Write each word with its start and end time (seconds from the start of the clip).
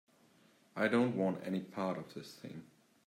I 0.75 0.87
don't 0.87 1.15
want 1.15 1.45
any 1.45 1.59
part 1.59 1.99
of 1.99 2.11
this 2.15 2.33
thing. 2.33 2.63